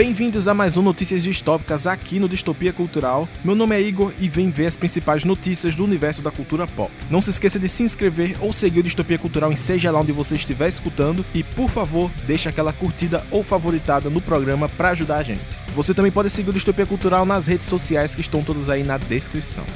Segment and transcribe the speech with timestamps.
[0.00, 3.28] Bem-vindos a mais um Notícias Distópicas aqui no Distopia Cultural.
[3.44, 6.90] Meu nome é Igor e vem ver as principais notícias do universo da cultura pop.
[7.10, 10.10] Não se esqueça de se inscrever ou seguir o Distopia Cultural em seja lá onde
[10.10, 15.18] você estiver escutando e, por favor, deixe aquela curtida ou favoritada no programa para ajudar
[15.18, 15.42] a gente.
[15.74, 18.96] Você também pode seguir o Distopia Cultural nas redes sociais que estão todas aí na
[18.96, 19.66] descrição.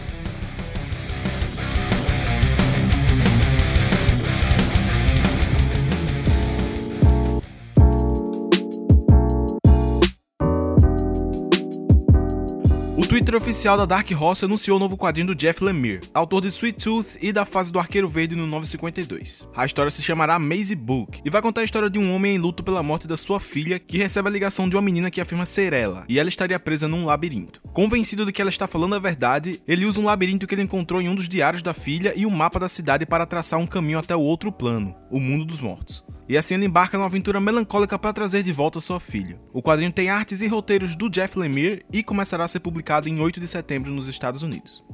[13.14, 16.84] Twitter oficial da Dark Horse anunciou o novo quadrinho do Jeff Lemire, autor de Sweet
[16.84, 19.48] Tooth e da fase do Arqueiro Verde no 952.
[19.54, 22.38] A história se chamará Maze Book e vai contar a história de um homem em
[22.40, 25.46] luto pela morte da sua filha, que recebe a ligação de uma menina que afirma
[25.46, 27.62] ser ela, e ela estaria presa num labirinto.
[27.72, 31.00] Convencido de que ela está falando a verdade, ele usa um labirinto que ele encontrou
[31.00, 34.00] em um dos diários da filha e um mapa da cidade para traçar um caminho
[34.00, 37.98] até o outro plano, o mundo dos mortos e assim ele embarca numa aventura melancólica
[37.98, 39.38] para trazer de volta sua filha.
[39.52, 43.20] O quadrinho tem artes e roteiros do Jeff Lemire e começará a ser publicado em
[43.20, 44.84] 8 de setembro nos Estados Unidos.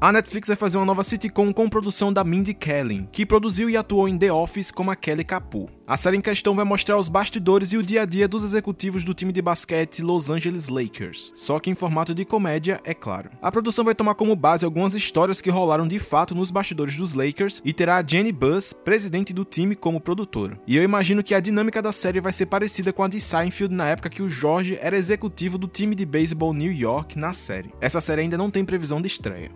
[0.00, 3.76] A Netflix vai fazer uma nova sitcom com produção da Mindy Kaling, que produziu e
[3.76, 5.70] atuou em The Office como a Kelly Capu.
[5.86, 9.02] A série em questão vai mostrar os bastidores e o dia a dia dos executivos
[9.02, 13.30] do time de basquete Los Angeles Lakers, só que em formato de comédia, é claro.
[13.40, 17.14] A produção vai tomar como base algumas histórias que rolaram de fato nos bastidores dos
[17.14, 20.60] Lakers e terá a Jenny Buss, presidente do time, como produtora.
[20.66, 23.74] E eu imagino que a dinâmica da série vai ser parecida com a de Seinfeld
[23.74, 27.72] na época que o George era executivo do time de beisebol New York na série.
[27.80, 29.50] Essa série ainda não tem previsão de estreia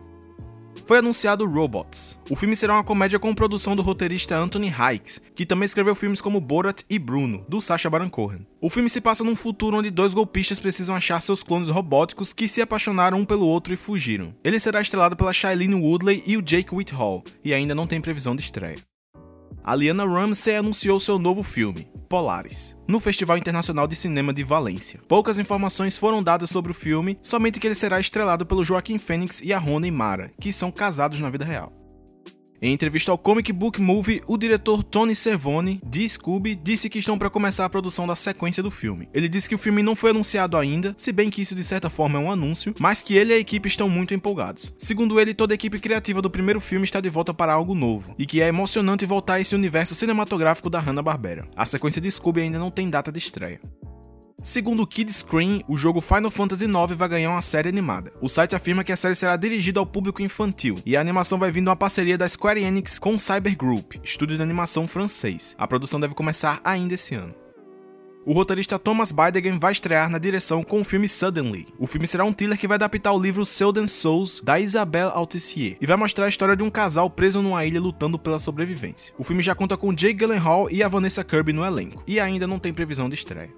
[0.89, 2.19] foi anunciado Robots.
[2.31, 6.23] O filme será uma comédia com produção do roteirista Anthony Hikes, que também escreveu filmes
[6.23, 8.47] como Borat e Bruno, do Sacha Baron Cohen.
[8.59, 12.49] O filme se passa num futuro onde dois golpistas precisam achar seus clones robóticos que
[12.49, 14.35] se apaixonaram um pelo outro e fugiram.
[14.43, 18.35] Ele será estrelado pela Shailene Woodley e o Jake Whitehall, e ainda não tem previsão
[18.35, 18.88] de estreia.
[19.63, 25.01] A Liana Ramsey anunciou seu novo filme, Polaris, no Festival Internacional de Cinema de Valência.
[25.07, 29.41] Poucas informações foram dadas sobre o filme, somente que ele será estrelado pelo Joaquim Phoenix
[29.43, 31.71] e a Rony Mara, que são casados na vida real.
[32.61, 37.17] Em entrevista ao Comic Book Movie, o diretor Tony Cervone, de Scooby, disse que estão
[37.17, 39.09] para começar a produção da sequência do filme.
[39.15, 41.89] Ele disse que o filme não foi anunciado ainda, se bem que isso de certa
[41.89, 44.75] forma é um anúncio, mas que ele e a equipe estão muito empolgados.
[44.77, 48.13] Segundo ele, toda a equipe criativa do primeiro filme está de volta para algo novo,
[48.19, 51.49] e que é emocionante voltar a esse universo cinematográfico da Hanna-Barbera.
[51.55, 53.61] A sequência de Scooby ainda não tem data de estreia.
[54.41, 58.13] Segundo o Kid Screen, o jogo Final Fantasy IX vai ganhar uma série animada.
[58.21, 61.51] O site afirma que a série será dirigida ao público infantil e a animação vai
[61.51, 65.57] vir uma parceria da Square Enix com Cyber Group, estúdio de animação francês.
[65.59, 67.35] A produção deve começar ainda esse ano.
[68.25, 71.67] O roteirista Thomas Bidegen vai estrear na direção com o filme Suddenly.
[71.77, 75.77] O filme será um thriller que vai adaptar o livro Seldon Souls, da Isabelle Autissier,
[75.81, 79.13] e vai mostrar a história de um casal preso numa ilha lutando pela sobrevivência.
[79.19, 82.47] O filme já conta com Jake Gyllenhaal e a Vanessa Kirby no elenco, e ainda
[82.47, 83.51] não tem previsão de estreia.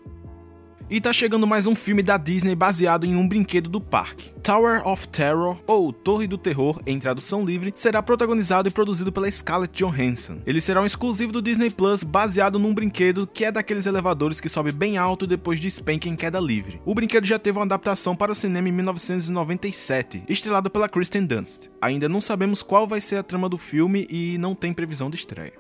[0.93, 4.33] E tá chegando mais um filme da Disney baseado em um brinquedo do parque.
[4.43, 9.31] Tower of Terror, ou Torre do Terror, em tradução livre, será protagonizado e produzido pela
[9.31, 10.39] Scarlett Johansson.
[10.45, 14.49] Ele será um exclusivo do Disney Plus baseado num brinquedo que é daqueles elevadores que
[14.49, 16.83] sobe bem alto depois de spank em queda livre.
[16.85, 21.69] O brinquedo já teve uma adaptação para o cinema em 1997, estrelado pela Kristen Dunst.
[21.81, 25.15] Ainda não sabemos qual vai ser a trama do filme e não tem previsão de
[25.15, 25.60] estreia.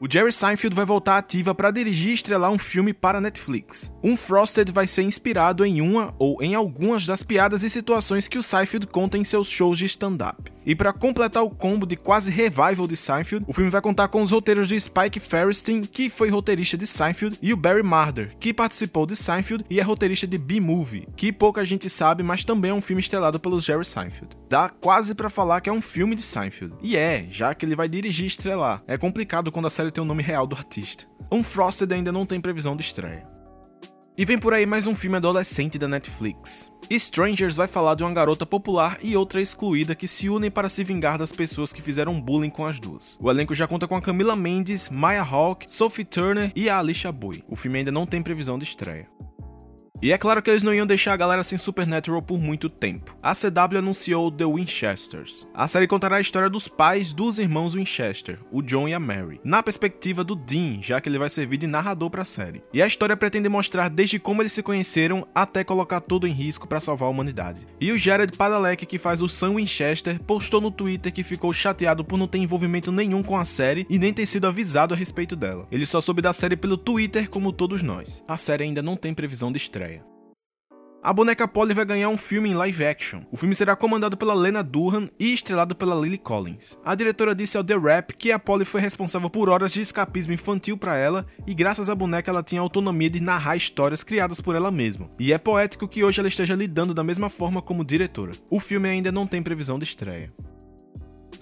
[0.00, 3.94] O Jerry Seinfeld vai voltar ativa para dirigir e estrelar um filme para Netflix.
[4.02, 8.36] Um Frosted vai ser inspirado em uma ou em algumas das piadas e situações que
[8.36, 10.53] o Seinfeld conta em seus shows de stand-up.
[10.66, 14.22] E para completar o combo de quase revival de Seinfeld, o filme vai contar com
[14.22, 18.54] os roteiros de Spike Ferristin, que foi roteirista de Seinfeld, e o Barry Marder, que
[18.54, 22.74] participou de Seinfeld e é roteirista de B-Movie, que pouca gente sabe, mas também é
[22.74, 24.34] um filme estrelado pelo Jerry Seinfeld.
[24.48, 26.74] Dá quase para falar que é um filme de Seinfeld.
[26.82, 28.82] E é, já que ele vai dirigir e estrelar.
[28.86, 31.04] É complicado quando a série tem o nome real do artista.
[31.30, 33.26] Unfrosted ainda não tem previsão de estreia.
[34.16, 36.70] E vem por aí mais um filme adolescente da Netflix.
[36.90, 40.84] Strangers vai falar de uma garota popular e outra excluída que se unem para se
[40.84, 43.18] vingar das pessoas que fizeram bullying com as duas.
[43.20, 47.10] O elenco já conta com a Camila Mendes, Maya Hawke, Sophie Turner e a Alicia
[47.10, 47.42] Boy.
[47.48, 49.08] O filme ainda não tem previsão de estreia.
[50.04, 53.16] E é claro que eles não iam deixar a galera sem Supernatural por muito tempo.
[53.22, 55.48] A CW anunciou The Winchesters.
[55.54, 59.40] A série contará a história dos pais dos irmãos Winchester, o John e a Mary,
[59.42, 62.62] na perspectiva do Dean, já que ele vai servir de narrador para a série.
[62.70, 66.68] E a história pretende mostrar desde como eles se conheceram até colocar tudo em risco
[66.68, 67.66] para salvar a humanidade.
[67.80, 72.04] E o Jared Padalecki, que faz o Sam Winchester, postou no Twitter que ficou chateado
[72.04, 75.34] por não ter envolvimento nenhum com a série e nem ter sido avisado a respeito
[75.34, 75.66] dela.
[75.72, 78.22] Ele só soube da série pelo Twitter, como todos nós.
[78.28, 79.93] A série ainda não tem previsão de estreia.
[81.04, 83.20] A boneca Polly vai ganhar um filme em live action.
[83.30, 86.78] O filme será comandado pela Lena Durham e estrelado pela Lily Collins.
[86.82, 90.32] A diretora disse ao The Rap que a Polly foi responsável por horas de escapismo
[90.32, 94.56] infantil para ela e graças à boneca ela tinha autonomia de narrar histórias criadas por
[94.56, 95.10] ela mesma.
[95.20, 98.32] E é poético que hoje ela esteja lidando da mesma forma como diretora.
[98.48, 100.32] O filme ainda não tem previsão de estreia.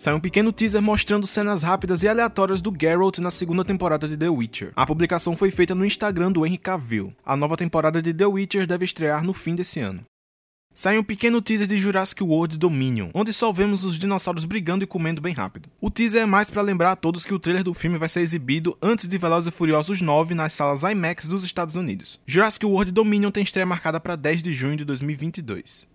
[0.02, 4.16] Sai um pequeno teaser mostrando cenas rápidas e aleatórias do Geralt na segunda temporada de
[4.16, 4.72] The Witcher.
[4.74, 7.14] A publicação foi feita no Instagram do Henry Cavill.
[7.24, 10.02] A nova temporada de The Witcher deve estrear no fim desse ano.
[10.74, 14.88] Sai um pequeno teaser de Jurassic World Dominion, onde só vemos os dinossauros brigando e
[14.88, 15.68] comendo bem rápido.
[15.80, 18.22] O teaser é mais para lembrar a todos que o trailer do filme vai ser
[18.22, 22.18] exibido antes de Velozes e Furiosos 9 nas salas IMAX dos Estados Unidos.
[22.26, 25.91] Jurassic World Dominion tem estreia marcada para 10 de junho de 2022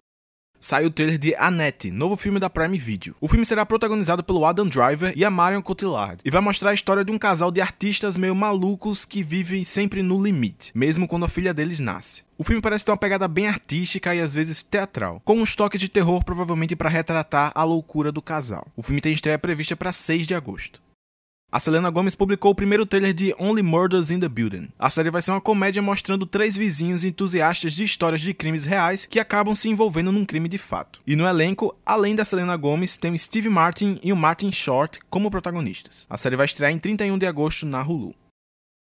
[0.59, 3.15] sai o trailer de Annette, novo filme da Prime Video.
[3.21, 6.73] O filme será protagonizado pelo Adam Driver e a Marion Cotillard e vai mostrar a
[6.73, 11.25] história de um casal de artistas meio malucos que vivem sempre no limite, mesmo quando
[11.25, 12.23] a filha deles nasce.
[12.37, 15.81] O filme parece ter uma pegada bem artística e às vezes teatral, com uns toques
[15.81, 18.67] de terror provavelmente para retratar a loucura do casal.
[18.75, 20.86] O filme tem estreia prevista para 6 de agosto.
[21.49, 24.67] A Selena Gomez publicou o primeiro trailer de Only Murders in the Building.
[24.77, 29.05] A série vai ser uma comédia mostrando três vizinhos entusiastas de histórias de crimes reais
[29.05, 30.99] que acabam se envolvendo num crime de fato.
[31.07, 35.31] E no elenco, além da Selena Gomez, tem Steve Martin e o Martin Short como
[35.31, 36.05] protagonistas.
[36.09, 38.13] A série vai estrear em 31 de agosto na Hulu.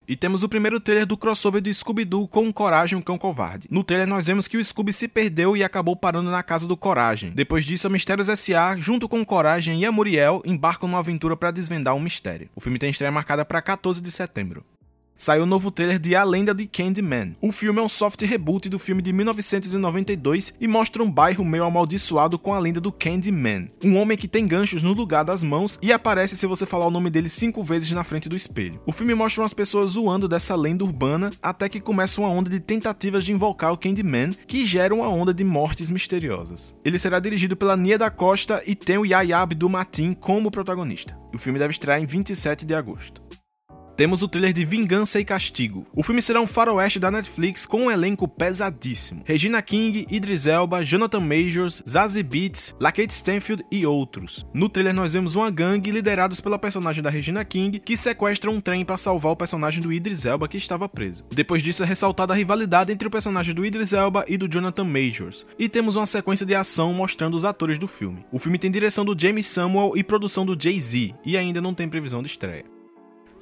[0.06, 3.68] E temos o primeiro trailer do crossover do Scooby-Doo com Coragem, o Cão Covarde.
[3.70, 6.76] No trailer nós vemos que o Scooby se perdeu e acabou parando na casa do
[6.76, 7.30] Coragem.
[7.30, 11.50] Depois disso, a Mistérios S.A., junto com Coragem e a Muriel, embarcam numa aventura para
[11.50, 12.50] desvendar um mistério.
[12.54, 14.64] O filme tem estreia marcada para 14 de setembro
[15.16, 17.36] saiu o novo trailer de A Lenda de Candyman.
[17.40, 21.64] O filme é um soft reboot do filme de 1992 e mostra um bairro meio
[21.64, 25.78] amaldiçoado com a lenda do Candyman, um homem que tem ganchos no lugar das mãos
[25.80, 28.80] e aparece se você falar o nome dele cinco vezes na frente do espelho.
[28.86, 32.60] O filme mostra umas pessoas zoando dessa lenda urbana até que começa uma onda de
[32.60, 36.74] tentativas de invocar o Candyman que gera uma onda de mortes misteriosas.
[36.84, 41.16] Ele será dirigido pela Nia da Costa e tem o Yaya Abdul Matin como protagonista.
[41.32, 43.22] O filme deve estrear em 27 de agosto
[43.96, 45.86] temos o trailer de Vingança e Castigo.
[45.94, 49.22] O filme será um faroeste da Netflix com um elenco pesadíssimo.
[49.24, 54.46] Regina King, Idris Elba, Jonathan Majors, Zazie Beetz, Lakeith Stanfield e outros.
[54.52, 58.60] No trailer nós vemos uma gangue liderados pela personagem da Regina King que sequestra um
[58.60, 61.24] trem para salvar o personagem do Idris Elba que estava preso.
[61.32, 64.84] Depois disso é ressaltada a rivalidade entre o personagem do Idris Elba e do Jonathan
[64.84, 65.46] Majors.
[65.58, 68.24] E temos uma sequência de ação mostrando os atores do filme.
[68.32, 71.88] O filme tem direção do James Samuel e produção do Jay-Z e ainda não tem
[71.88, 72.73] previsão de estreia.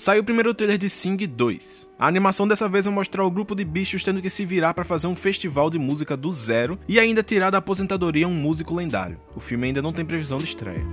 [0.02, 1.88] Saiu o primeiro trailer de Sing 2.
[1.96, 4.82] A animação dessa vez vai mostrar o grupo de bichos tendo que se virar para
[4.82, 9.20] fazer um festival de música do zero e ainda tirar da aposentadoria um músico lendário.
[9.37, 10.84] O filme ainda não tem previsão de estreia.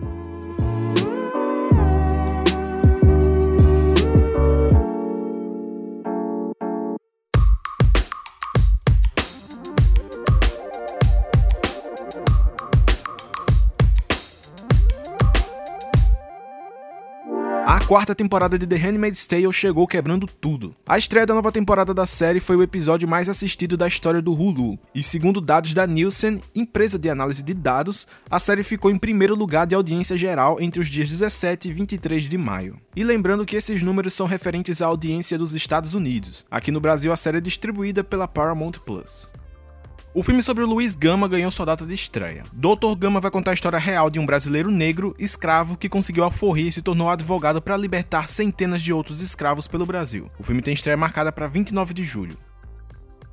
[17.90, 20.74] Quarta temporada de The Handmaid's Tale chegou quebrando tudo.
[20.88, 24.34] A estreia da nova temporada da série foi o episódio mais assistido da história do
[24.34, 28.98] Hulu, e segundo dados da Nielsen, empresa de análise de dados, a série ficou em
[28.98, 32.76] primeiro lugar de audiência geral entre os dias 17 e 23 de maio.
[32.96, 36.48] E lembrando que esses números são referentes à audiência dos Estados Unidos.
[36.50, 39.32] Aqui no Brasil a série é distribuída pela Paramount Plus.
[40.12, 42.44] O filme sobre o Luiz Gama ganhou sua data de estreia.
[42.52, 42.96] Dr.
[42.98, 46.72] Gama vai contar a história real de um brasileiro negro, escravo, que conseguiu alforria e
[46.72, 50.28] se tornou advogado para libertar centenas de outros escravos pelo Brasil.
[50.40, 52.38] O filme tem estreia marcada para 29 de julho.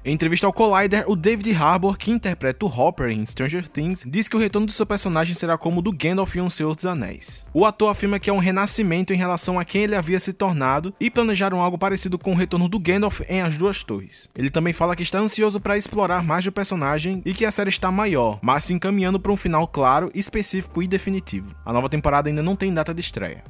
[0.06, 4.28] Em entrevista ao Collider, o David Harbour, que interpreta o Hopper em Stranger Things, diz
[4.28, 6.86] que o retorno do seu personagem será como o do Gandalf em O Senhor dos
[6.86, 7.44] Anéis.
[7.52, 10.94] O ator afirma que é um renascimento em relação a quem ele havia se tornado
[11.00, 14.30] e planejaram algo parecido com o retorno do Gandalf em As Duas Torres.
[14.36, 17.70] Ele também fala que está ansioso para explorar mais do personagem e que a série
[17.70, 21.52] está maior, mas se encaminhando para um final claro, específico e definitivo.
[21.64, 23.42] A nova temporada ainda não tem data de estreia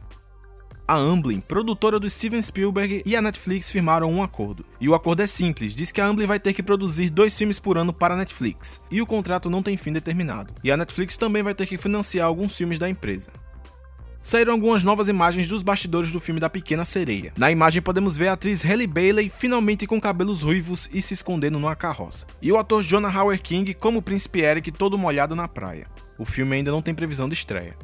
[0.87, 4.64] a Amblin, produtora do Steven Spielberg, e a Netflix firmaram um acordo.
[4.81, 7.59] E o acordo é simples, diz que a Amblin vai ter que produzir dois filmes
[7.59, 10.55] por ano para a Netflix, e o contrato não tem fim determinado.
[10.62, 13.31] E a Netflix também vai ter que financiar alguns filmes da empresa
[14.26, 17.33] saíram algumas novas imagens dos bastidores do filme da Pequena Sereia.
[17.38, 21.61] Na imagem podemos ver a atriz Halle Bailey finalmente com cabelos ruivos e se escondendo
[21.61, 22.26] numa carroça.
[22.43, 25.87] E o ator Jonah Howard King como o príncipe Eric todo molhado na praia.
[26.19, 27.76] O filme ainda não tem previsão de estreia.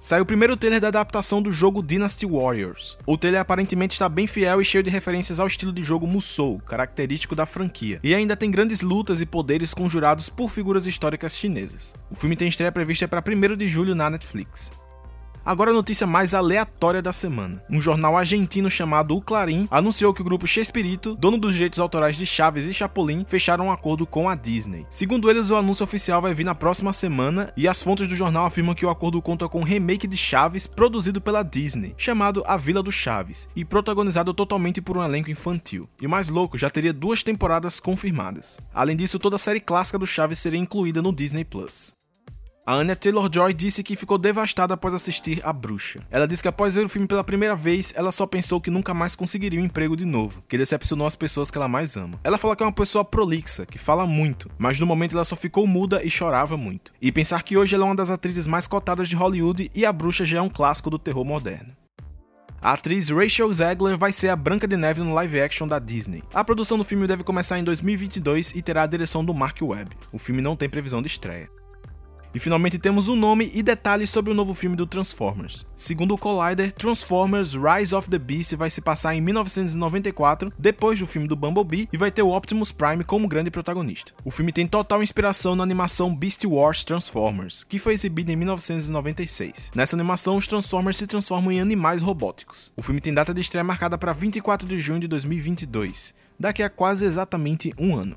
[0.00, 2.98] Saiu o primeiro trailer da adaptação do jogo Dynasty Warriors.
[3.06, 6.58] O trailer aparentemente está bem fiel e cheio de referências ao estilo de jogo Musou,
[6.60, 11.94] característico da franquia, e ainda tem grandes lutas e poderes conjurados por figuras históricas chinesas.
[12.10, 14.72] O filme tem estreia prevista para 1 de julho na Netflix.
[15.46, 17.62] Agora a notícia mais aleatória da semana.
[17.70, 22.16] Um jornal argentino chamado O Clarim anunciou que o grupo Chespirito, dono dos direitos autorais
[22.16, 24.84] de Chaves e Chapolin, fecharam um acordo com a Disney.
[24.90, 28.44] Segundo eles, o anúncio oficial vai vir na próxima semana e as fontes do jornal
[28.44, 32.56] afirmam que o acordo conta com um remake de Chaves produzido pela Disney, chamado A
[32.56, 35.88] Vila do Chaves, e protagonizado totalmente por um elenco infantil.
[36.02, 38.60] E mais louco, já teria duas temporadas confirmadas.
[38.74, 41.95] Além disso, toda a série clássica do Chaves seria incluída no Disney Plus.
[42.68, 46.00] A Anya Taylor-Joy disse que ficou devastada após assistir A Bruxa.
[46.10, 48.92] Ela disse que após ver o filme pela primeira vez, ela só pensou que nunca
[48.92, 52.18] mais conseguiria um emprego de novo, que decepcionou as pessoas que ela mais ama.
[52.24, 55.36] Ela fala que é uma pessoa prolixa, que fala muito, mas no momento ela só
[55.36, 56.92] ficou muda e chorava muito.
[57.00, 59.92] E pensar que hoje ela é uma das atrizes mais cotadas de Hollywood e A
[59.92, 61.72] Bruxa já é um clássico do terror moderno.
[62.60, 66.24] A atriz Rachel Zegler vai ser a Branca de Neve no live action da Disney.
[66.34, 69.90] A produção do filme deve começar em 2022 e terá a direção do Mark Webb.
[70.10, 71.48] O filme não tem previsão de estreia.
[72.36, 75.64] E finalmente temos o um nome e detalhes sobre o novo filme do Transformers.
[75.74, 81.06] Segundo o Collider, Transformers Rise of the Beast vai se passar em 1994, depois do
[81.06, 84.12] filme do Bumblebee, e vai ter o Optimus Prime como grande protagonista.
[84.22, 89.72] O filme tem total inspiração na animação Beast Wars Transformers, que foi exibida em 1996.
[89.74, 92.70] Nessa animação, os Transformers se transformam em animais robóticos.
[92.76, 96.68] O filme tem data de estreia marcada para 24 de junho de 2022, daqui a
[96.68, 98.14] quase exatamente um ano.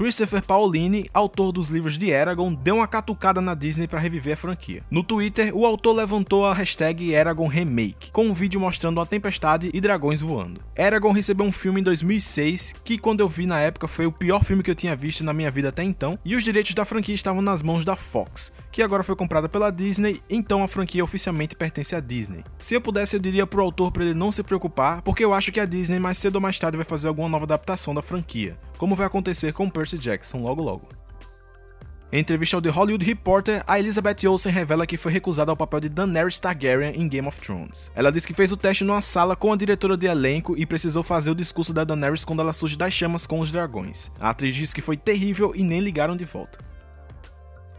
[0.00, 4.36] Christopher Paolini, autor dos livros de Eragon, deu uma catucada na Disney para reviver a
[4.36, 4.82] franquia.
[4.90, 9.68] No Twitter, o autor levantou a hashtag Eragon Remake, com um vídeo mostrando a tempestade
[9.74, 10.62] e dragões voando.
[10.74, 14.42] Eragon recebeu um filme em 2006, que quando eu vi na época foi o pior
[14.42, 17.14] filme que eu tinha visto na minha vida até então, e os direitos da franquia
[17.14, 21.56] estavam nas mãos da Fox, que agora foi comprada pela Disney, então a franquia oficialmente
[21.56, 22.44] pertence à Disney.
[22.58, 25.52] Se eu pudesse, eu diria pro autor para ele não se preocupar, porque eu acho
[25.52, 28.58] que a Disney mais cedo ou mais tarde vai fazer alguma nova adaptação da franquia
[28.80, 30.88] como vai acontecer com Percy Jackson logo logo.
[32.10, 35.80] Em entrevista ao The Hollywood Reporter, a Elizabeth Olsen revela que foi recusada ao papel
[35.80, 37.92] de Daenerys Targaryen em Game of Thrones.
[37.94, 41.02] Ela diz que fez o teste numa sala com a diretora de elenco e precisou
[41.02, 44.10] fazer o discurso da Daenerys quando ela surge das chamas com os dragões.
[44.18, 46.69] A atriz diz que foi terrível e nem ligaram de volta.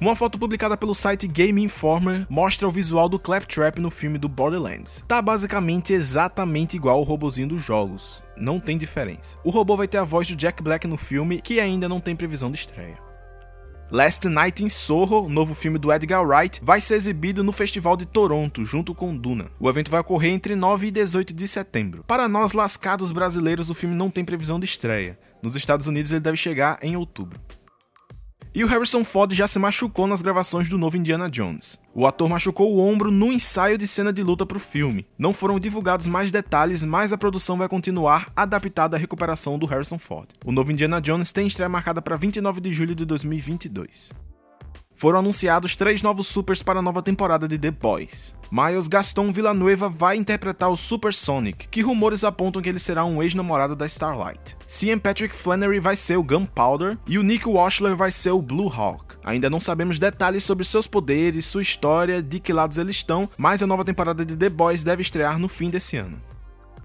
[0.01, 4.27] Uma foto publicada pelo site Game Informer mostra o visual do Claptrap no filme do
[4.27, 5.05] Borderlands.
[5.07, 9.37] Tá basicamente exatamente igual ao robozinho dos jogos, não tem diferença.
[9.43, 12.15] O robô vai ter a voz do Jack Black no filme, que ainda não tem
[12.15, 12.97] previsão de estreia.
[13.91, 18.07] Last Night in Soho, novo filme do Edgar Wright, vai ser exibido no Festival de
[18.07, 19.51] Toronto, junto com Duna.
[19.59, 22.03] O evento vai ocorrer entre 9 e 18 de setembro.
[22.07, 25.19] Para nós lascados brasileiros, o filme não tem previsão de estreia.
[25.43, 27.39] Nos Estados Unidos ele deve chegar em outubro.
[28.53, 31.79] E o Harrison Ford já se machucou nas gravações do novo Indiana Jones.
[31.95, 35.07] O ator machucou o ombro no ensaio de cena de luta para o filme.
[35.17, 39.97] Não foram divulgados mais detalhes, mas a produção vai continuar adaptada à recuperação do Harrison
[39.97, 40.27] Ford.
[40.43, 44.11] O novo Indiana Jones tem estreia marcada para 29 de julho de 2022
[45.01, 48.35] foram anunciados três novos supers para a nova temporada de The Boys.
[48.51, 53.23] Miles Gaston Villanueva vai interpretar o Super Sonic, que rumores apontam que ele será um
[53.23, 54.55] ex-namorado da Starlight.
[54.67, 58.71] Cian Patrick Flannery vai ser o Gunpowder e o Nick Washler vai ser o Blue
[58.71, 59.15] Hawk.
[59.23, 63.63] Ainda não sabemos detalhes sobre seus poderes, sua história, de que lados eles estão, mas
[63.63, 66.21] a nova temporada de The Boys deve estrear no fim desse ano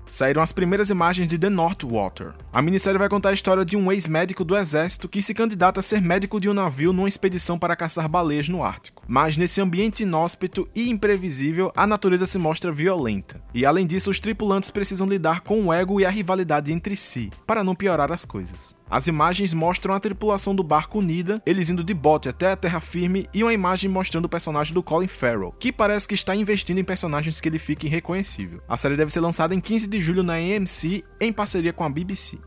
[0.09, 2.35] saíram as primeiras imagens de The North Water.
[2.53, 5.83] A minissérie vai contar a história de um ex-médico do exército que se candidata a
[5.83, 9.03] ser médico de um navio numa expedição para caçar baleias no Ártico.
[9.09, 13.43] Mas nesse ambiente inóspito e imprevisível, a natureza se mostra violenta.
[13.55, 17.31] E além disso, os tripulantes precisam lidar com o ego e a rivalidade entre si,
[17.47, 18.75] para não piorar as coisas.
[18.88, 22.78] As imagens mostram a tripulação do barco unida, eles indo de bote até a terra
[22.78, 26.78] firme, e uma imagem mostrando o personagem do Colin Farrell, que parece que está investindo
[26.78, 28.62] em personagens que ele fique irreconhecível.
[28.69, 31.90] A série deve ser lançada em 15 de julho na AMC, em parceria com a
[31.90, 32.38] BBC.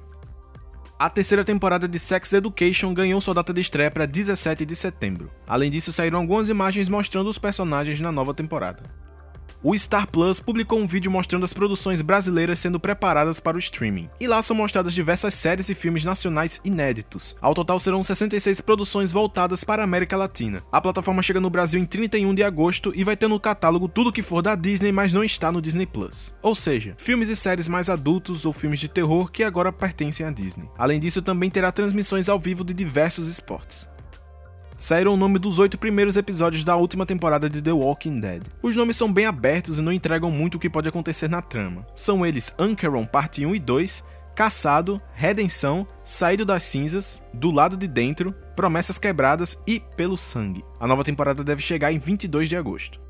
[0.97, 5.29] A terceira temporada de Sex Education ganhou sua data de estreia para 17 de setembro.
[5.45, 8.98] Além disso, saíram algumas imagens mostrando os personagens na nova temporada
[9.61, 14.09] o Star Plus publicou um vídeo mostrando as produções brasileiras sendo preparadas para o streaming.
[14.19, 17.35] E lá são mostradas diversas séries e filmes nacionais inéditos.
[17.41, 20.63] Ao total serão 66 produções voltadas para a América Latina.
[20.71, 24.13] A plataforma chega no Brasil em 31 de agosto e vai ter no catálogo tudo
[24.13, 26.33] que for da Disney, mas não está no Disney Plus.
[26.41, 30.31] Ou seja, filmes e séries mais adultos ou filmes de terror que agora pertencem à
[30.31, 30.69] Disney.
[30.77, 33.89] Além disso, também terá transmissões ao vivo de diversos esportes
[34.79, 38.43] saíram o nome dos oito primeiros episódios da última temporada de The Walking Dead.
[38.63, 41.85] Os nomes são bem abertos e não entregam muito o que pode acontecer na trama.
[41.93, 47.89] São eles Ankeron Parte 1 e 2, Caçado, Redenção, Saído das Cinzas, Do Lado de
[47.89, 50.63] Dentro, Promessas Quebradas e Pelo Sangue.
[50.79, 53.08] A nova temporada deve chegar em 22 de agosto.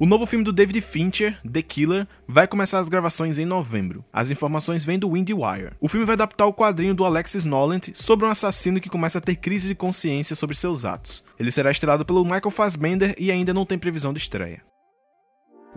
[0.00, 4.04] O novo filme do David Fincher, The Killer, vai começar as gravações em novembro.
[4.12, 5.72] As informações vêm do IndieWire.
[5.80, 9.20] O filme vai adaptar o quadrinho do Alexis Noland sobre um assassino que começa a
[9.20, 11.24] ter crise de consciência sobre seus atos.
[11.36, 14.62] Ele será estrelado pelo Michael Fassbender e ainda não tem previsão de estreia.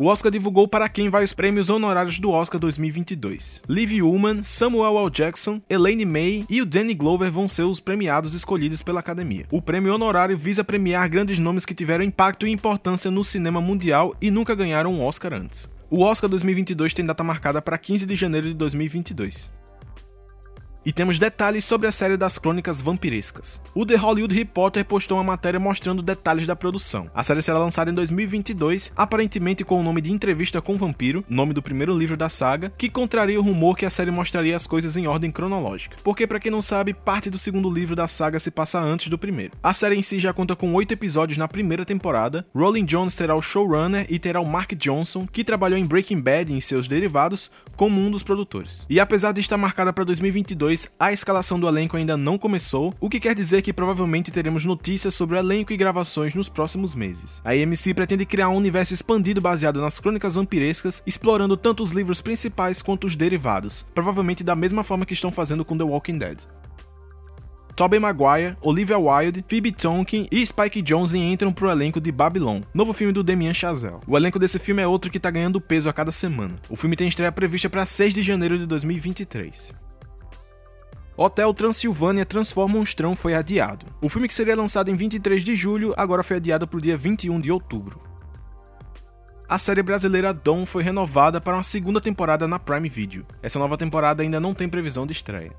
[0.01, 3.62] O Oscar divulgou para quem vai os prêmios honorários do Oscar 2022.
[3.70, 5.12] Liv Ullman, Samuel L.
[5.12, 9.46] Jackson, Elaine May e o Danny Glover vão ser os premiados escolhidos pela academia.
[9.51, 14.15] O prêmio honorário visa premiar grandes nomes que tiveram impacto e importância no cinema mundial
[14.20, 15.70] e nunca ganharam um Oscar antes.
[15.88, 19.51] O Oscar 2022 tem data marcada para 15 de janeiro de 2022.
[20.83, 23.61] E temos detalhes sobre a série das crônicas vampirescas.
[23.75, 27.07] O The Hollywood Reporter postou uma matéria mostrando detalhes da produção.
[27.13, 31.23] A série será lançada em 2022, aparentemente com o nome de Entrevista com o Vampiro,
[31.29, 34.65] nome do primeiro livro da saga, que contraria o rumor que a série mostraria as
[34.65, 35.97] coisas em ordem cronológica.
[36.03, 39.19] Porque, para quem não sabe, parte do segundo livro da saga se passa antes do
[39.19, 39.53] primeiro.
[39.61, 42.43] A série em si já conta com oito episódios na primeira temporada.
[42.55, 46.51] Rolling Jones terá o showrunner e terá o Mark Johnson, que trabalhou em Breaking Bad
[46.51, 48.88] e em seus derivados, como um dos produtores.
[48.89, 52.93] E apesar de estar marcada para 2022, 2, a escalação do elenco ainda não começou,
[52.99, 56.95] o que quer dizer que provavelmente teremos notícias sobre o elenco e gravações nos próximos
[56.95, 57.41] meses.
[57.43, 62.21] A AMC pretende criar um universo expandido baseado nas crônicas vampirescas, explorando tanto os livros
[62.21, 66.47] principais quanto os derivados, provavelmente da mesma forma que estão fazendo com The Walking Dead.
[67.75, 72.93] Tobey Maguire, Olivia Wilde, Phoebe Tonkin e Spike Jonze entram pro elenco de Babylon, novo
[72.93, 73.99] filme do Damien Chazelle.
[74.07, 76.55] O elenco desse filme é outro que tá ganhando peso a cada semana.
[76.69, 79.90] O filme tem estreia prevista para 6 de janeiro de 2023.
[81.23, 83.85] Hotel Transilvânia Transforma Monstrão foi adiado.
[84.01, 86.97] O filme que seria lançado em 23 de julho agora foi adiado para o dia
[86.97, 88.01] 21 de outubro.
[89.47, 93.23] A série brasileira Dom foi renovada para uma segunda temporada na Prime Video.
[93.39, 95.51] Essa nova temporada ainda não tem previsão de estreia.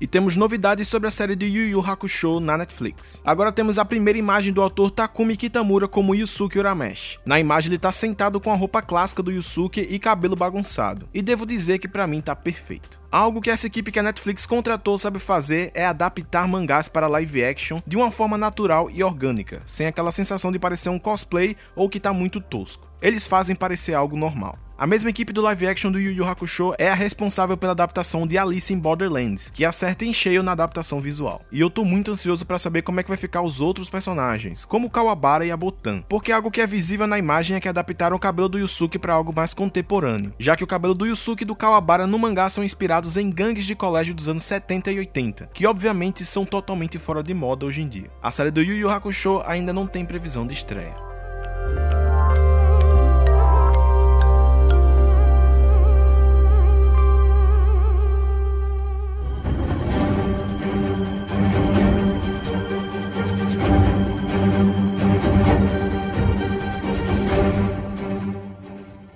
[0.00, 3.20] E temos novidades sobre a série de Yu Yu Hakusho na Netflix.
[3.22, 7.18] Agora temos a primeira imagem do autor Takumi Kitamura como Yusuke Urameshi.
[7.26, 11.06] Na imagem ele tá sentado com a roupa clássica do Yusuke e cabelo bagunçado.
[11.12, 12.98] E devo dizer que para mim tá perfeito.
[13.12, 17.44] Algo que essa equipe que a Netflix contratou sabe fazer é adaptar mangás para live
[17.44, 21.90] action de uma forma natural e orgânica, sem aquela sensação de parecer um cosplay ou
[21.90, 22.88] que tá muito tosco.
[23.02, 24.58] Eles fazem parecer algo normal.
[24.80, 28.26] A mesma equipe do live action do Yu Yu Hakusho é a responsável pela adaptação
[28.26, 31.42] de Alice in Borderlands, que acerta em cheio na adaptação visual.
[31.52, 34.64] E eu tô muito ansioso para saber como é que vai ficar os outros personagens,
[34.64, 38.16] como Kawabara e a Botan, porque algo que é visível na imagem é que adaptaram
[38.16, 41.46] o cabelo do Yusuke para algo mais contemporâneo, já que o cabelo do Yusuke e
[41.46, 45.50] do Kawabara no mangá são inspirados em gangues de colégio dos anos 70 e 80,
[45.52, 48.10] que obviamente são totalmente fora de moda hoje em dia.
[48.22, 51.09] A série do Yu Yu Hakusho ainda não tem previsão de estreia.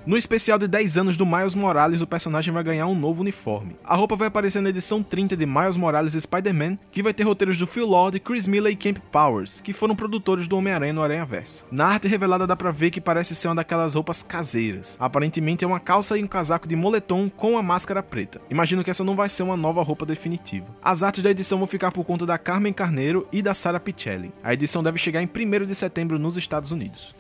[0.07, 3.75] No especial de 10 anos do Miles Morales, o personagem vai ganhar um novo uniforme.
[3.83, 7.59] A roupa vai aparecer na edição 30 de Miles Morales Spider-Man, que vai ter roteiros
[7.59, 11.25] do Phil Lord, Chris Miller e Camp Powers, que foram produtores do Homem-Aranha no Aranha
[11.25, 11.65] Verso.
[11.71, 14.99] Na arte revelada dá pra ver que parece ser uma daquelas roupas caseiras.
[15.01, 18.43] Aparentemente é uma calça e um casaco de moletom com a máscara preta.
[18.51, 20.67] Imagino que essa não vai ser uma nova roupa definitiva.
[20.83, 24.33] As artes da edição vão ficar por conta da Carmen Carneiro e da Sarah Pichelli.
[24.43, 27.15] A edição deve chegar em 1 de setembro nos Estados Unidos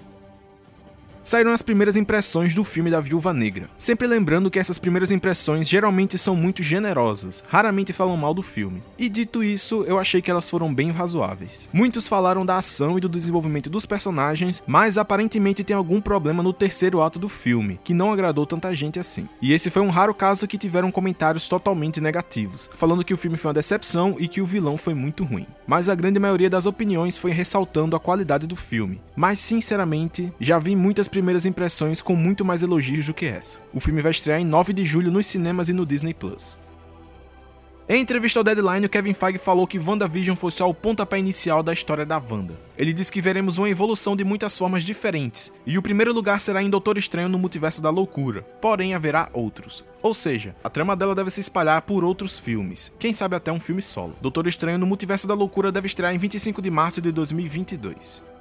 [1.25, 3.69] saíram as primeiras impressões do filme da Viúva Negra.
[3.79, 8.83] Sempre lembrando que essas primeiras impressões geralmente são muito generosas, raramente falam mal do filme.
[8.99, 11.71] E dito isso, eu achei que elas foram bem razoáveis.
[11.73, 16.53] Muitos falaram da ação e do desenvolvimento dos personagens, mas aparentemente tem algum problema no
[16.53, 19.27] terceiro ato do filme, que não agradou tanta gente assim.
[19.41, 23.39] E esse foi um raro caso que tiveram comentários totalmente negativos, falando que o filme
[23.39, 25.47] foi uma decepção e que o vilão foi muito ruim.
[25.67, 29.01] Mas a grande maioria das opiniões foi ressaltando a qualidade do filme.
[29.17, 33.61] Mas sinceramente, já vi muitas primeiras impressões com muito mais elogios do que essa.
[33.73, 36.59] O filme vai estrear em 9 de julho nos cinemas e no Disney Plus.
[37.89, 41.63] Em entrevista ao Deadline, o Kevin Feige falou que WandaVision foi só o pontapé inicial
[41.63, 42.59] da história da Wanda.
[42.77, 46.63] Ele disse que veremos uma evolução de muitas formas diferentes, e o primeiro lugar será
[46.63, 49.85] em Doutor Estranho no Multiverso da Loucura, porém haverá outros.
[50.03, 53.61] Ou seja, a trama dela deve se espalhar por outros filmes, quem sabe até um
[53.61, 54.17] filme solo.
[54.21, 58.34] Doutor Estranho no Multiverso da Loucura deve estrear em 25 de março de 2022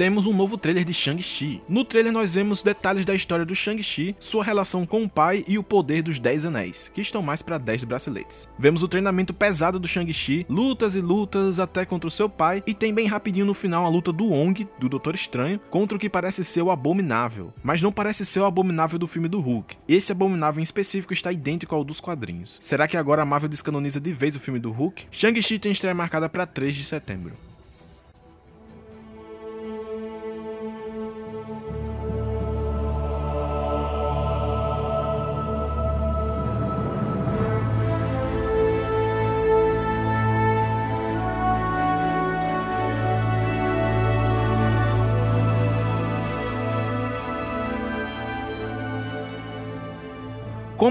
[0.00, 1.60] temos um novo trailer de Shang-Chi.
[1.68, 5.58] No trailer nós vemos detalhes da história do Shang-Chi, sua relação com o pai e
[5.58, 8.48] o poder dos 10 anéis, que estão mais para 10 braceletes.
[8.58, 12.72] Vemos o treinamento pesado do Shang-Chi, lutas e lutas até contra o seu pai, e
[12.72, 16.08] tem bem rapidinho no final a luta do Wong, do Doutor Estranho, contra o que
[16.08, 19.76] parece ser o Abominável, mas não parece ser o Abominável do filme do Hulk.
[19.86, 22.56] Esse Abominável em específico está idêntico ao dos quadrinhos.
[22.58, 25.08] Será que agora a Marvel descanoniza de vez o filme do Hulk?
[25.10, 27.49] Shang-Chi tem estreia marcada para 3 de setembro.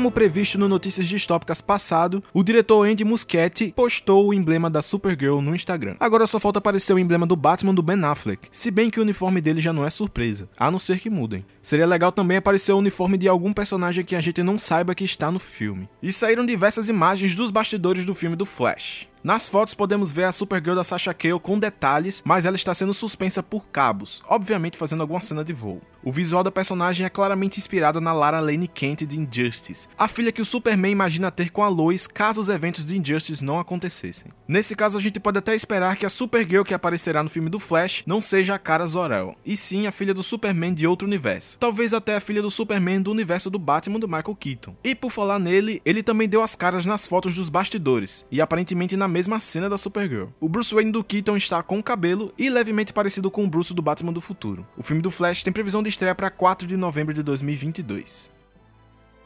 [0.09, 5.39] Como previsto no Notícias Distópicas passado, o diretor Andy Muschietti postou o emblema da Supergirl
[5.39, 5.97] no Instagram.
[5.99, 9.03] Agora só falta aparecer o emblema do Batman do Ben Affleck, se bem que o
[9.03, 11.45] uniforme dele já não é surpresa, a não ser que mudem.
[11.61, 15.03] Seria legal também aparecer o uniforme de algum personagem que a gente não saiba que
[15.03, 15.87] está no filme.
[16.01, 19.07] E saíram diversas imagens dos bastidores do filme do Flash.
[19.21, 22.93] Nas fotos podemos ver a Supergirl da Sasha Cale com detalhes, mas ela está sendo
[22.93, 25.81] suspensa por cabos, obviamente fazendo alguma cena de voo.
[26.01, 30.31] O visual da personagem é claramente inspirado na Lara Lane Kent de Injustice, a filha
[30.31, 34.31] que o Superman imagina ter com a Lois caso os eventos de Injustice não acontecessem.
[34.47, 37.59] Nesse caso, a gente pode até esperar que a Supergirl que aparecerá no filme do
[37.59, 41.57] Flash não seja a Kara Zor-El, e sim a filha do Superman de outro universo,
[41.59, 44.77] talvez até a filha do Superman do universo do Batman do Michael Keaton.
[44.81, 48.95] E por falar nele, ele também deu as caras nas fotos dos bastidores, e aparentemente
[48.95, 50.27] na mesma cena da Supergirl.
[50.39, 53.81] O Bruce Wayne do Keaton está com cabelo e levemente parecido com o Bruce do
[53.81, 54.65] Batman do futuro.
[54.77, 58.38] O filme do Flash tem previsão de estreia para 4 de novembro de 2022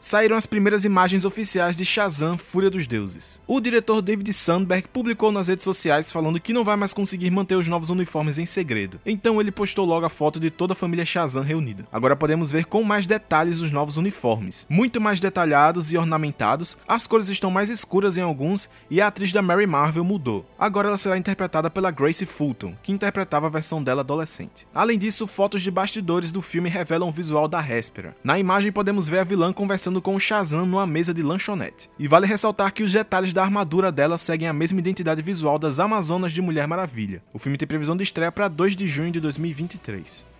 [0.04, 3.40] saíram as primeiras imagens oficiais de Shazam Fúria dos Deuses.
[3.46, 7.54] O diretor David Sandberg publicou nas redes sociais falando que não vai mais conseguir manter
[7.54, 11.06] os novos uniformes em segredo, então ele postou logo a foto de toda a família
[11.06, 11.86] Shazam reunida.
[11.90, 17.06] Agora podemos ver com mais detalhes os novos uniformes, muito mais detalhados e ornamentados, as
[17.06, 20.44] cores estão mais escuras em alguns e a atriz da Mary Marvel mudou.
[20.58, 24.66] Agora ela será interpretada pela Grace Fulton, que interpretava a versão dela adolescente.
[24.74, 28.14] Além disso, fotos de bastidores do filme revelam o visual da Réspera.
[28.22, 31.90] Na imagem podemos ver a vilã conversando com o Shazam numa mesa de lanchonete.
[31.98, 35.80] E vale ressaltar que os detalhes da armadura dela seguem a mesma identidade visual das
[35.80, 37.22] Amazonas de Mulher Maravilha.
[37.32, 40.34] O filme tem previsão de estreia para 2 de junho de 2023.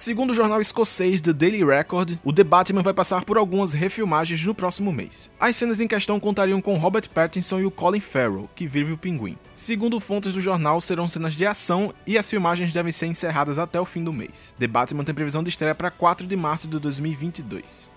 [0.00, 4.42] Segundo o jornal escocês The Daily Record, o The Batman vai passar por algumas refilmagens
[4.44, 5.30] no próximo mês.
[5.38, 8.96] As cenas em questão contariam com Robert Pattinson e o Colin Farrell, que vive o
[8.96, 9.36] Pinguim.
[9.52, 13.78] Segundo fontes do jornal, serão cenas de ação e as filmagens devem ser encerradas até
[13.78, 14.54] o fim do mês.
[14.58, 17.92] The Batman tem previsão de estreia para 4 de março de 2022.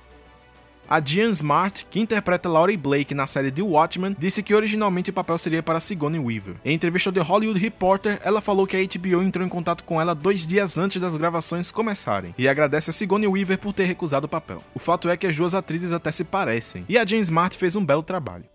[0.90, 5.14] A Jean Smart, que interpreta Laurie Blake na série The Watchmen, disse que originalmente o
[5.14, 6.56] papel seria para Sigourney Weaver.
[6.64, 10.00] Em entrevista ao The Hollywood Reporter, ela falou que a HBO entrou em contato com
[10.00, 14.26] ela dois dias antes das gravações começarem e agradece a Sigourney Weaver por ter recusado
[14.26, 14.64] o papel.
[14.76, 17.76] O fato é que as duas atrizes até se parecem, e a Jean Smart fez
[17.76, 18.46] um belo trabalho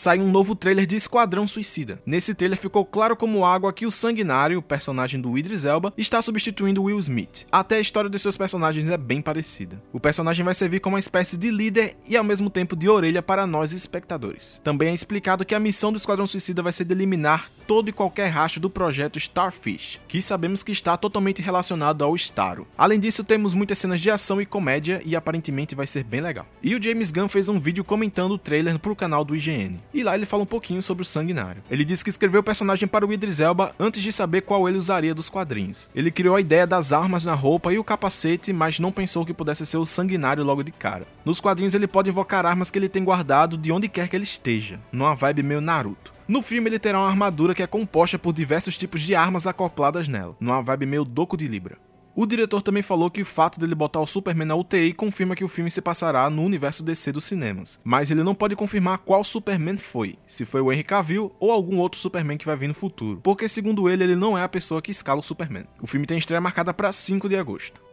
[0.00, 2.00] sai um novo trailer de Esquadrão Suicida.
[2.06, 6.22] Nesse trailer ficou claro como água que o Sanguinário, o personagem do Idris Elba, está
[6.22, 7.46] substituindo Will Smith.
[7.52, 9.80] Até a história de seus personagens é bem parecida.
[9.92, 13.22] O personagem vai servir como uma espécie de líder e ao mesmo tempo de orelha
[13.22, 14.58] para nós espectadores.
[14.64, 17.92] Também é explicado que a missão do Esquadrão Suicida vai ser de eliminar todo e
[17.92, 22.66] qualquer rastro do projeto Starfish, que sabemos que está totalmente relacionado ao Starro.
[22.76, 26.48] Além disso, temos muitas cenas de ação e comédia e aparentemente vai ser bem legal.
[26.60, 29.78] E o James Gunn fez um vídeo comentando o trailer para o canal do IGN.
[29.94, 31.62] E lá ele fala um pouquinho sobre o Sanguinário.
[31.70, 34.76] Ele disse que escreveu o personagem para o Idris Elba antes de saber qual ele
[34.76, 35.88] usaria dos quadrinhos.
[35.94, 39.32] Ele criou a ideia das armas na roupa e o capacete, mas não pensou que
[39.32, 41.06] pudesse ser o Sanguinário logo de cara.
[41.24, 44.24] Nos quadrinhos ele pode invocar armas que ele tem guardado de onde quer que ele
[44.24, 46.18] esteja, numa vibe meio Naruto.
[46.30, 50.06] No filme ele terá uma armadura que é composta por diversos tipos de armas acopladas
[50.06, 51.76] nela, numa vibe meio Doco de Libra.
[52.14, 55.42] O diretor também falou que o fato dele botar o Superman na UTI confirma que
[55.42, 59.24] o filme se passará no universo DC dos cinemas, mas ele não pode confirmar qual
[59.24, 62.74] Superman foi, se foi o Henry Cavill ou algum outro Superman que vai vir no
[62.74, 65.66] futuro, porque segundo ele, ele não é a pessoa que escala o Superman.
[65.82, 67.89] O filme tem estreia marcada para 5 de agosto.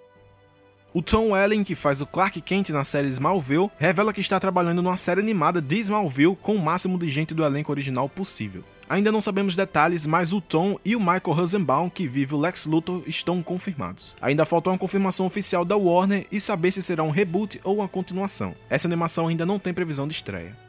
[0.97, 4.81] O Tom Welling, que faz o Clark Kent na série Smallville, revela que está trabalhando
[4.81, 8.63] numa série animada de Smallville com o máximo de gente do elenco original possível.
[8.89, 12.65] Ainda não sabemos detalhes, mas o Tom e o Michael Rosenbaum, que vive o Lex
[12.65, 14.15] Luthor, estão confirmados.
[14.19, 17.87] Ainda falta uma confirmação oficial da Warner e saber se será um reboot ou uma
[17.87, 18.55] continuação.
[18.67, 20.66] Essa animação ainda não tem previsão de estreia.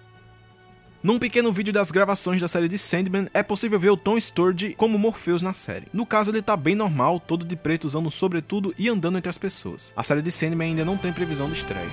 [1.08, 4.74] Num pequeno vídeo das gravações da série de Sandman, é possível ver o Tom Sturge
[4.74, 5.86] como Morpheus na série.
[5.90, 9.38] No caso, ele tá bem normal, todo de preto usando sobretudo e andando entre as
[9.38, 9.90] pessoas.
[9.96, 11.88] A série de Sandman ainda não tem previsão de estreia.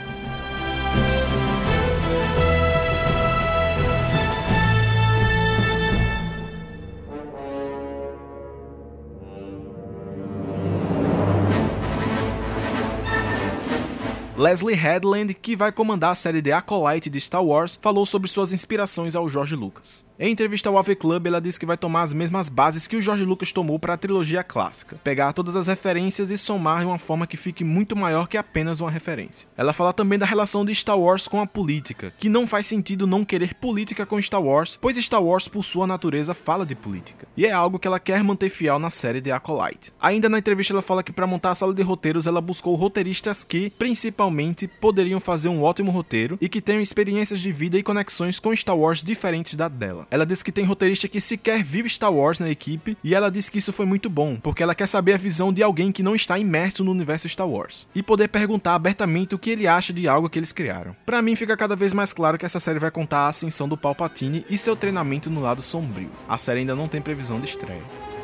[14.38, 18.52] Leslie Headland, que vai comandar a série The Acolyte de Star Wars, falou sobre suas
[18.52, 20.06] inspirações ao George Lucas.
[20.17, 23.01] Em entrevista ao AV Club, ela disse que vai tomar as mesmas bases que o
[23.01, 26.97] George Lucas tomou para a trilogia clássica, pegar todas as referências e somar de uma
[26.97, 29.45] forma que fique muito maior que apenas uma referência.
[29.58, 33.06] Ela fala também da relação de Star Wars com a política, que não faz sentido
[33.06, 37.28] não querer política com Star Wars, pois Star Wars, por sua natureza, fala de política,
[37.36, 39.91] e é algo que ela quer manter fiel na série The Acolyte.
[39.99, 43.43] Ainda na entrevista, ela fala que para montar a sala de roteiros, ela buscou roteiristas
[43.43, 48.39] que, principalmente, poderiam fazer um ótimo roteiro e que tenham experiências de vida e conexões
[48.39, 50.05] com Star Wars diferentes da dela.
[50.10, 53.52] Ela disse que tem roteirista que sequer vive Star Wars na equipe e ela disse
[53.52, 56.15] que isso foi muito bom, porque ela quer saber a visão de alguém que não
[56.15, 60.08] está imerso no universo Star Wars e poder perguntar abertamente o que ele acha de
[60.08, 60.96] algo que eles criaram.
[61.06, 63.78] Para mim fica cada vez mais claro que essa série vai contar a ascensão do
[63.78, 66.12] Palpatine e seu treinamento no lado sombrio.
[66.28, 68.14] A série ainda não tem previsão de estreia.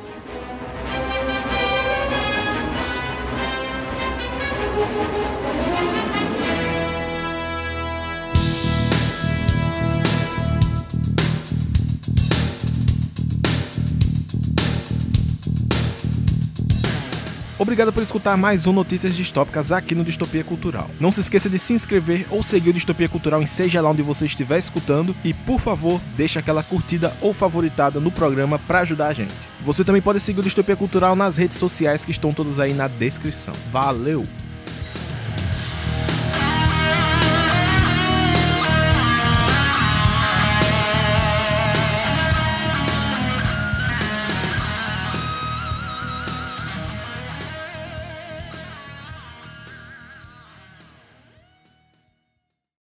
[17.71, 20.91] Obrigado por escutar mais um Notícias Distópicas aqui no Distopia Cultural.
[20.99, 24.01] Não se esqueça de se inscrever ou seguir o Distopia Cultural em seja lá onde
[24.01, 29.07] você estiver escutando e, por favor, deixe aquela curtida ou favoritada no programa para ajudar
[29.07, 29.49] a gente.
[29.63, 32.89] Você também pode seguir o Distopia Cultural nas redes sociais que estão todas aí na
[32.89, 33.53] descrição.
[33.71, 34.25] Valeu!